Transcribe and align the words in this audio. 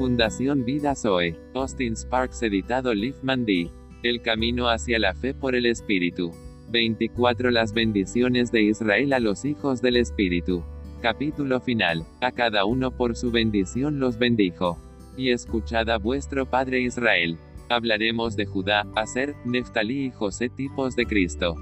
Fundación 0.00 0.64
Vida 0.64 0.94
Zoe. 0.94 1.36
Austin 1.52 1.94
Sparks 1.94 2.42
editado 2.42 2.94
Liefman 2.94 3.44
D. 3.44 3.70
El 4.02 4.22
camino 4.22 4.70
hacia 4.70 4.98
la 4.98 5.12
fe 5.12 5.34
por 5.34 5.54
el 5.54 5.66
Espíritu. 5.66 6.32
24 6.70 7.50
Las 7.50 7.74
bendiciones 7.74 8.50
de 8.50 8.62
Israel 8.62 9.12
a 9.12 9.20
los 9.20 9.44
hijos 9.44 9.82
del 9.82 9.96
Espíritu. 9.96 10.64
Capítulo 11.02 11.60
final. 11.60 12.06
A 12.22 12.32
cada 12.32 12.64
uno 12.64 12.92
por 12.92 13.14
su 13.14 13.30
bendición 13.30 14.00
los 14.00 14.18
bendijo. 14.18 14.78
Y 15.18 15.32
escuchad 15.32 15.90
a 15.90 15.98
vuestro 15.98 16.46
Padre 16.46 16.80
Israel. 16.80 17.36
Hablaremos 17.68 18.36
de 18.36 18.46
Judá, 18.46 18.86
Aser, 18.96 19.34
Neftalí 19.44 20.06
y 20.06 20.10
José 20.12 20.48
tipos 20.48 20.96
de 20.96 21.04
Cristo. 21.04 21.56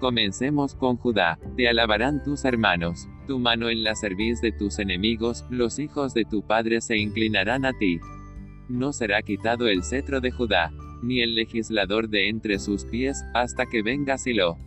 Comencemos 0.00 0.74
con 0.74 0.98
Judá. 0.98 1.38
Te 1.56 1.66
alabarán 1.66 2.22
tus 2.24 2.44
hermanos. 2.44 3.08
Tu 3.26 3.38
mano 3.38 3.70
en 3.70 3.82
la 3.84 3.94
cerviz 3.94 4.42
de 4.42 4.52
tus 4.52 4.78
enemigos, 4.78 5.46
los 5.48 5.78
hijos 5.78 6.12
de 6.12 6.26
tu 6.26 6.42
padre 6.42 6.82
se 6.82 6.98
inclinarán 6.98 7.64
a 7.64 7.72
ti. 7.72 7.98
No 8.68 8.92
será 8.92 9.22
quitado 9.22 9.66
el 9.68 9.82
cetro 9.82 10.20
de 10.20 10.30
Judá, 10.30 10.72
ni 11.02 11.20
el 11.20 11.34
legislador 11.34 12.08
de 12.08 12.28
entre 12.28 12.58
sus 12.58 12.84
pies, 12.84 13.24
hasta 13.32 13.64
que 13.64 13.82
venga 13.82 14.18
Silo. 14.18 14.58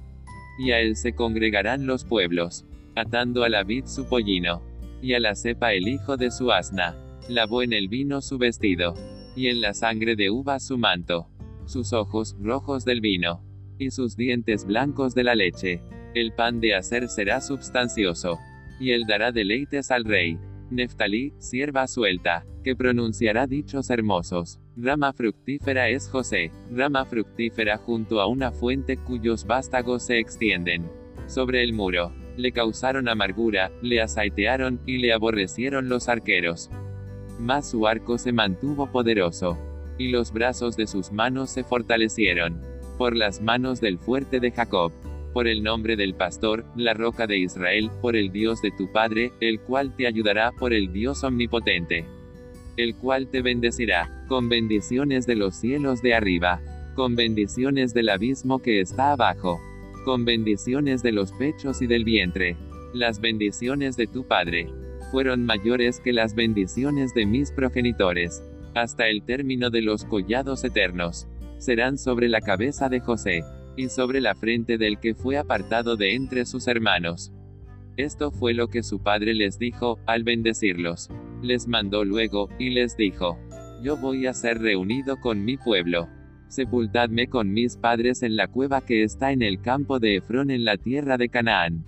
Y 0.58 0.72
a 0.72 0.80
él 0.80 0.96
se 0.96 1.14
congregarán 1.14 1.86
los 1.86 2.04
pueblos, 2.04 2.66
atando 2.96 3.44
a 3.44 3.50
la 3.50 3.64
vid 3.64 3.86
su 3.86 4.08
pollino, 4.08 4.64
y 5.04 5.14
a 5.14 5.20
la 5.20 5.36
cepa 5.36 5.74
el 5.74 5.88
hijo 5.88 6.18
de 6.18 6.32
su 6.32 6.52
asna. 6.52 6.96
Lavó 7.30 7.62
en 7.62 7.74
el 7.74 7.90
vino 7.90 8.22
su 8.22 8.40
vestido, 8.40 8.96
y 9.36 9.48
en 9.48 9.62
la 9.62 9.76
sangre 9.76 10.16
de 10.16 10.32
uva 10.32 10.60
su 10.60 10.80
manto. 10.80 11.28
Sus 11.66 11.94
ojos, 11.94 12.36
rojos 12.40 12.86
del 12.86 13.02
vino, 13.02 13.44
y 13.78 13.92
sus 13.92 14.16
dientes 14.16 14.66
blancos 14.66 15.14
de 15.14 15.24
la 15.24 15.36
leche. 15.36 15.82
El 16.16 16.34
pan 16.34 16.60
de 16.60 16.74
hacer 16.74 17.10
será 17.10 17.42
substancioso, 17.42 18.40
y 18.80 18.92
él 18.92 19.04
dará 19.08 19.32
deleites 19.32 19.92
al 19.92 20.04
rey. 20.06 20.38
Neftalí, 20.70 21.34
sierva 21.38 21.88
suelta, 21.88 22.46
que 22.64 22.76
pronunciará 22.76 23.48
dichos 23.48 23.90
hermosos. 23.90 24.60
Rama 24.76 25.14
fructífera 25.14 25.90
es 25.90 26.10
José, 26.10 26.52
rama 26.72 27.06
fructífera 27.06 27.78
junto 27.78 28.20
a 28.20 28.28
una 28.28 28.52
fuente 28.52 28.98
cuyos 28.98 29.46
vástagos 29.46 30.04
se 30.04 30.20
extienden. 30.20 30.90
Sobre 31.28 31.64
el 31.64 31.74
muro, 31.74 32.14
le 32.36 32.52
causaron 32.52 33.08
amargura, 33.08 33.72
le 33.82 34.02
aceitearon, 34.02 34.80
y 34.86 34.98
le 34.98 35.14
aborrecieron 35.14 35.90
los 35.90 36.10
arqueros. 36.10 36.70
Mas 37.40 37.70
su 37.70 37.88
arco 37.88 38.18
se 38.18 38.32
mantuvo 38.32 38.92
poderoso, 38.92 39.58
y 39.98 40.10
los 40.10 40.32
brazos 40.32 40.78
de 40.78 40.88
sus 40.88 41.12
manos 41.12 41.50
se 41.50 41.64
fortalecieron 41.64 42.62
por 42.98 43.16
las 43.16 43.42
manos 43.42 43.80
del 43.80 44.00
fuerte 44.00 44.40
de 44.40 44.52
Jacob, 44.52 44.92
por 45.38 45.48
el 45.48 45.62
nombre 45.62 45.96
del 45.96 46.16
pastor, 46.16 46.66
la 46.76 46.96
roca 46.96 47.28
de 47.28 47.38
Israel, 47.38 47.92
por 48.02 48.16
el 48.16 48.32
Dios 48.32 48.60
de 48.64 48.72
tu 48.72 48.92
Padre, 48.92 49.32
el 49.40 49.60
cual 49.60 49.96
te 49.96 50.08
ayudará 50.08 50.52
por 50.52 50.74
el 50.74 50.92
Dios 50.92 51.24
omnipotente, 51.24 52.06
el 52.76 52.96
cual 52.96 53.28
te 53.28 53.44
bendecirá, 53.44 54.26
con 54.28 54.50
bendiciones 54.50 55.28
de 55.28 55.36
los 55.36 55.56
cielos 55.56 56.02
de 56.02 56.16
arriba, 56.16 56.60
con 56.96 57.16
bendiciones 57.16 57.94
del 57.94 58.10
abismo 58.10 58.58
que 58.64 58.82
está 58.82 59.12
abajo, 59.12 59.62
con 60.06 60.26
bendiciones 60.26 61.04
de 61.04 61.12
los 61.12 61.32
pechos 61.34 61.84
y 61.84 61.86
del 61.86 62.04
vientre. 62.04 62.58
Las 62.96 63.22
bendiciones 63.22 63.96
de 63.96 64.08
tu 64.08 64.26
Padre 64.26 64.68
fueron 65.12 65.46
mayores 65.46 66.00
que 66.00 66.14
las 66.14 66.34
bendiciones 66.34 67.14
de 67.14 67.28
mis 67.28 67.52
progenitores, 67.52 68.42
hasta 68.74 69.08
el 69.08 69.22
término 69.22 69.70
de 69.70 69.84
los 69.84 70.04
collados 70.04 70.64
eternos 70.64 71.28
serán 71.60 72.00
sobre 72.00 72.28
la 72.28 72.42
cabeza 72.42 72.90
de 72.90 73.02
José, 73.02 73.44
y 73.78 73.88
sobre 73.90 74.20
la 74.20 74.36
frente 74.36 74.78
del 74.78 75.00
que 75.00 75.16
fue 75.16 75.38
apartado 75.38 75.96
de 75.96 76.16
entre 76.16 76.46
sus 76.46 76.68
hermanos. 76.68 77.32
Esto 77.96 78.32
fue 78.32 78.54
lo 78.54 78.68
que 78.68 78.84
su 78.84 79.02
padre 79.02 79.34
les 79.34 79.58
dijo, 79.58 80.00
al 80.06 80.24
bendecirlos. 80.24 81.10
Les 81.42 81.68
mandó 81.68 82.04
luego, 82.04 82.50
y 82.60 82.72
les 82.72 82.98
dijo, 82.98 83.40
Yo 83.82 83.96
voy 83.98 84.28
a 84.28 84.34
ser 84.34 84.60
reunido 84.60 85.22
con 85.22 85.46
mi 85.46 85.58
pueblo. 85.58 86.10
Sepultadme 86.48 87.28
con 87.28 87.52
mis 87.54 87.78
padres 87.78 88.24
en 88.24 88.36
la 88.36 88.48
cueva 88.48 88.82
que 88.82 89.04
está 89.04 89.32
en 89.32 89.42
el 89.42 89.62
campo 89.62 90.00
de 90.00 90.18
Efrón 90.18 90.52
en 90.52 90.66
la 90.66 90.78
tierra 90.78 91.18
de 91.18 91.30
Canaán, 91.30 91.86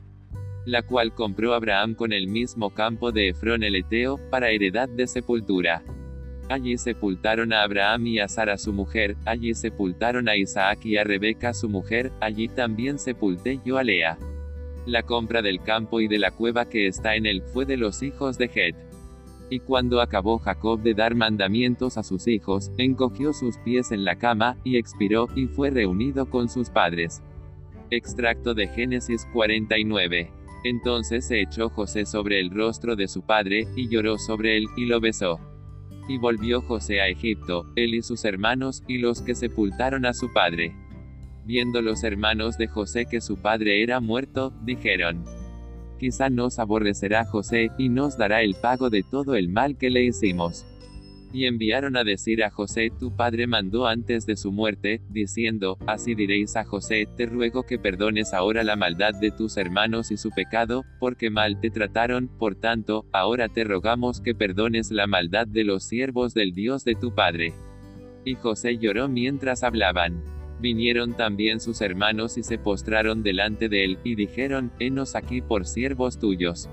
la 0.66 0.82
cual 0.82 1.14
compró 1.14 1.54
Abraham 1.54 1.96
con 1.96 2.12
el 2.12 2.28
mismo 2.28 2.72
campo 2.72 3.12
de 3.12 3.30
Efrón 3.30 3.64
el 3.64 3.76
Eteo, 3.76 4.18
para 4.30 4.52
heredad 4.52 4.90
de 4.90 5.08
sepultura. 5.08 5.84
Allí 6.50 6.80
sepultaron 6.80 7.54
a 7.54 7.62
Abraham 7.62 8.08
y 8.08 8.20
a 8.20 8.28
Sara 8.28 8.58
su 8.58 8.74
mujer, 8.74 9.16
allí 9.24 9.54
sepultaron 9.54 10.28
a 10.28 10.36
Isaac 10.36 10.84
y 10.84 10.98
a 10.98 11.04
Rebeca 11.04 11.54
su 11.54 11.70
mujer, 11.70 12.12
allí 12.20 12.48
también 12.48 12.98
sepulté 12.98 13.60
yo 13.64 13.78
a 13.78 13.84
Lea. 13.84 14.18
La 14.88 15.04
compra 15.04 15.44
del 15.44 15.62
campo 15.62 16.02
y 16.02 16.08
de 16.08 16.18
la 16.18 16.32
cueva 16.32 16.68
que 16.68 16.88
está 16.88 17.16
en 17.16 17.28
él 17.28 17.44
fue 17.54 17.68
de 17.68 17.78
los 17.78 18.02
hijos 18.02 18.40
de 18.40 18.50
Het. 18.52 18.76
Y 19.52 19.60
cuando 19.60 20.02
acabó 20.02 20.40
Jacob 20.40 20.82
de 20.82 20.96
dar 20.96 21.14
mandamientos 21.14 22.00
a 22.00 22.04
sus 22.04 22.28
hijos, 22.28 22.72
encogió 22.80 23.32
sus 23.32 23.60
pies 23.60 23.92
en 23.92 24.04
la 24.04 24.16
cama, 24.16 24.58
y 24.64 24.78
expiró, 24.78 25.28
y 25.36 25.46
fue 25.46 25.70
reunido 25.70 26.32
con 26.32 26.50
sus 26.50 26.72
padres. 26.72 27.22
Extracto 27.92 28.56
de 28.56 28.68
Génesis 28.68 29.28
49. 29.34 30.32
Entonces 30.64 31.26
se 31.28 31.42
echó 31.42 31.70
José 31.70 32.08
sobre 32.08 32.40
el 32.40 32.50
rostro 32.50 32.96
de 32.96 33.08
su 33.08 33.22
padre, 33.22 33.68
y 33.76 33.88
lloró 33.88 34.18
sobre 34.18 34.58
él, 34.58 34.66
y 34.76 34.86
lo 34.86 35.00
besó. 35.00 35.40
Y 36.10 36.18
volvió 36.18 36.64
José 36.64 37.02
a 37.02 37.08
Egipto, 37.08 37.72
él 37.76 37.94
y 37.94 38.02
sus 38.02 38.26
hermanos, 38.26 38.84
y 38.88 38.98
los 38.98 39.22
que 39.22 39.36
sepultaron 39.36 40.08
a 40.08 40.14
su 40.14 40.34
padre. 40.34 40.76
Viendo 41.46 41.84
los 41.84 42.04
hermanos 42.04 42.58
de 42.58 42.68
José 42.68 43.06
que 43.06 43.22
su 43.22 43.38
padre 43.38 43.84
era 43.84 44.00
muerto, 44.00 44.52
dijeron, 44.66 45.24
Quizá 46.00 46.32
nos 46.32 46.58
aborrecerá 46.58 47.26
José, 47.26 47.70
y 47.78 47.90
nos 47.90 48.18
dará 48.18 48.42
el 48.42 48.56
pago 48.56 48.90
de 48.90 49.04
todo 49.04 49.36
el 49.36 49.50
mal 49.50 49.78
que 49.78 49.92
le 49.92 50.04
hicimos. 50.04 50.66
Y 51.32 51.46
enviaron 51.46 51.96
a 51.96 52.04
decir 52.04 52.44
a 52.44 52.50
José, 52.50 52.92
tu 52.98 53.16
padre 53.16 53.46
mandó 53.46 53.86
antes 53.86 54.26
de 54.26 54.36
su 54.36 54.52
muerte, 54.52 55.02
diciendo, 55.10 55.78
así 55.86 56.16
diréis 56.16 56.56
a 56.56 56.64
José, 56.64 57.08
te 57.18 57.28
ruego 57.28 57.64
que 57.64 57.78
perdones 57.78 58.34
ahora 58.34 58.64
la 58.64 58.76
maldad 58.76 59.14
de 59.14 59.30
tus 59.30 59.58
hermanos 59.58 60.10
y 60.10 60.18
su 60.18 60.32
pecado, 60.32 60.86
porque 61.00 61.30
mal 61.30 61.60
te 61.60 61.70
trataron, 61.70 62.30
por 62.40 62.56
tanto, 62.56 63.06
ahora 63.12 63.48
te 63.48 63.64
rogamos 63.64 64.22
que 64.22 64.34
perdones 64.34 64.90
la 64.90 65.06
maldad 65.06 65.46
de 65.46 65.64
los 65.64 65.84
siervos 65.84 66.34
del 66.34 66.54
Dios 66.56 66.84
de 66.84 66.96
tu 66.96 67.14
padre. 67.14 67.54
Y 68.26 68.34
José 68.34 68.80
lloró 68.80 69.08
mientras 69.08 69.64
hablaban. 69.64 70.24
Vinieron 70.60 71.16
también 71.16 71.60
sus 71.60 71.80
hermanos 71.82 72.38
y 72.40 72.44
se 72.44 72.58
postraron 72.58 73.22
delante 73.22 73.70
de 73.70 73.86
él, 73.86 74.00
y 74.04 74.16
dijeron, 74.16 74.72
Henos 74.80 75.16
aquí 75.16 75.42
por 75.42 75.68
siervos 75.68 76.20
tuyos. 76.20 76.70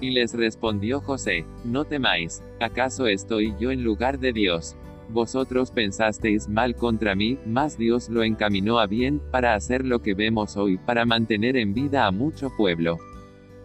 Y 0.00 0.10
les 0.10 0.34
respondió 0.34 1.00
José, 1.00 1.46
No 1.64 1.84
temáis, 1.84 2.42
¿acaso 2.60 3.06
estoy 3.06 3.54
yo 3.58 3.70
en 3.70 3.84
lugar 3.84 4.18
de 4.18 4.32
Dios? 4.32 4.76
Vosotros 5.08 5.70
pensasteis 5.70 6.48
mal 6.48 6.74
contra 6.74 7.14
mí, 7.14 7.38
mas 7.46 7.76
Dios 7.76 8.08
lo 8.08 8.22
encaminó 8.22 8.78
a 8.78 8.86
bien, 8.86 9.20
para 9.30 9.54
hacer 9.54 9.84
lo 9.84 10.00
que 10.00 10.14
vemos 10.14 10.56
hoy, 10.56 10.78
para 10.78 11.04
mantener 11.04 11.56
en 11.56 11.74
vida 11.74 12.06
a 12.06 12.10
mucho 12.10 12.50
pueblo. 12.56 12.98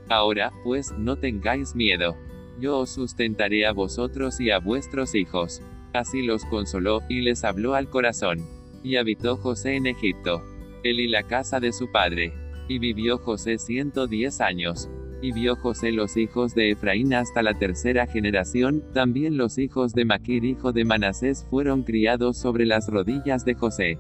Ahora, 0.09 0.51
pues, 0.63 0.91
no 0.97 1.15
tengáis 1.15 1.75
miedo. 1.75 2.15
Yo 2.59 2.79
os 2.79 2.89
sustentaré 2.89 3.65
a 3.65 3.71
vosotros 3.71 4.39
y 4.41 4.51
a 4.51 4.59
vuestros 4.59 5.15
hijos. 5.15 5.61
Así 5.93 6.21
los 6.21 6.45
consoló, 6.45 7.01
y 7.09 7.21
les 7.21 7.43
habló 7.43 7.73
al 7.73 7.89
corazón. 7.89 8.39
Y 8.83 8.97
habitó 8.97 9.37
José 9.37 9.75
en 9.75 9.87
Egipto. 9.87 10.43
Él 10.83 10.99
y 10.99 11.07
la 11.07 11.23
casa 11.23 11.59
de 11.59 11.71
su 11.71 11.91
padre. 11.91 12.33
Y 12.67 12.79
vivió 12.79 13.17
José 13.17 13.57
ciento 13.57 14.07
diez 14.07 14.41
años. 14.41 14.89
Y 15.21 15.33
vio 15.33 15.57
José 15.57 15.91
los 15.91 16.15
hijos 16.15 16.55
de 16.55 16.71
Efraín 16.71 17.13
hasta 17.13 17.43
la 17.43 17.53
tercera 17.53 18.07
generación, 18.07 18.83
también 18.93 19.35
los 19.35 19.57
hijos 19.57 19.93
de 19.93 20.05
Maquir 20.05 20.45
hijo 20.45 20.71
de 20.71 20.85
Manasés 20.85 21.45
fueron 21.49 21.83
criados 21.83 22.37
sobre 22.37 22.65
las 22.65 22.87
rodillas 22.87 23.43
de 23.43 23.53
José. 23.53 23.97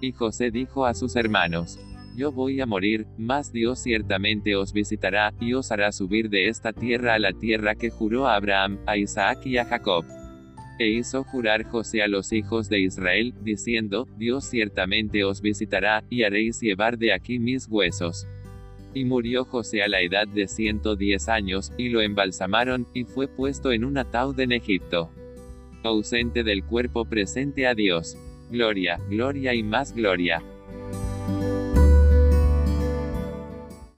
Y 0.00 0.12
José 0.12 0.50
dijo 0.50 0.86
a 0.86 0.94
sus 0.94 1.14
hermanos, 1.16 1.78
Yo 2.16 2.32
voy 2.32 2.62
a 2.62 2.66
morir, 2.66 3.06
mas 3.18 3.52
Dios 3.52 3.80
ciertamente 3.80 4.56
os 4.56 4.72
visitará, 4.72 5.34
y 5.40 5.52
os 5.52 5.70
hará 5.70 5.92
subir 5.92 6.30
de 6.30 6.48
esta 6.48 6.72
tierra 6.72 7.14
a 7.14 7.18
la 7.18 7.32
tierra 7.32 7.74
que 7.74 7.90
juró 7.90 8.26
a 8.26 8.36
Abraham, 8.36 8.78
a 8.86 8.96
Isaac 8.96 9.44
y 9.44 9.58
a 9.58 9.66
Jacob. 9.66 10.06
E 10.78 10.88
hizo 10.88 11.22
jurar 11.24 11.64
José 11.64 12.02
a 12.02 12.08
los 12.08 12.32
hijos 12.32 12.70
de 12.70 12.80
Israel, 12.80 13.34
diciendo, 13.42 14.06
Dios 14.16 14.46
ciertamente 14.46 15.24
os 15.24 15.42
visitará, 15.42 16.02
y 16.08 16.22
haréis 16.22 16.60
llevar 16.60 16.96
de 16.96 17.12
aquí 17.12 17.38
mis 17.38 17.68
huesos. 17.68 18.26
Y 18.96 19.04
murió 19.04 19.44
José 19.44 19.82
a 19.82 19.88
la 19.88 20.00
edad 20.00 20.26
de 20.26 20.48
110 20.48 21.28
años, 21.28 21.70
y 21.76 21.90
lo 21.90 22.00
embalsamaron, 22.00 22.86
y 22.94 23.04
fue 23.04 23.28
puesto 23.28 23.70
en 23.70 23.84
un 23.84 23.98
ataúd 23.98 24.40
en 24.40 24.52
Egipto. 24.52 25.10
Ausente 25.82 26.42
del 26.42 26.64
cuerpo 26.64 27.04
presente 27.04 27.66
a 27.66 27.74
Dios. 27.74 28.16
Gloria, 28.50 28.98
gloria 29.10 29.52
y 29.52 29.62
más 29.62 29.94
gloria. 29.94 30.42